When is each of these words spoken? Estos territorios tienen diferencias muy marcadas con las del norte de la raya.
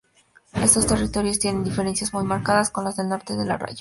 Estos 0.59 0.87
territorios 0.87 1.37
tienen 1.37 1.63
diferencias 1.63 2.11
muy 2.11 2.23
marcadas 2.23 2.71
con 2.71 2.83
las 2.85 2.95
del 2.97 3.07
norte 3.07 3.35
de 3.37 3.45
la 3.45 3.57
raya. 3.59 3.69